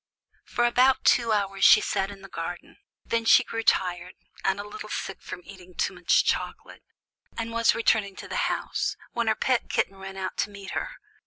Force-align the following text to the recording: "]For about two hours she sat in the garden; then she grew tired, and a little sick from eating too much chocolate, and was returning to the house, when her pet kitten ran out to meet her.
"]For 0.55 0.65
about 0.65 1.03
two 1.03 1.31
hours 1.31 1.63
she 1.63 1.79
sat 1.79 2.09
in 2.09 2.23
the 2.23 2.27
garden; 2.27 2.77
then 3.05 3.23
she 3.23 3.43
grew 3.43 3.61
tired, 3.61 4.15
and 4.43 4.59
a 4.59 4.63
little 4.67 4.89
sick 4.89 5.21
from 5.21 5.43
eating 5.45 5.75
too 5.75 5.93
much 5.93 6.25
chocolate, 6.25 6.81
and 7.37 7.51
was 7.51 7.75
returning 7.75 8.15
to 8.15 8.27
the 8.27 8.49
house, 8.49 8.97
when 9.11 9.27
her 9.27 9.35
pet 9.35 9.69
kitten 9.69 9.97
ran 9.97 10.17
out 10.17 10.37
to 10.37 10.49
meet 10.49 10.71
her. 10.71 10.95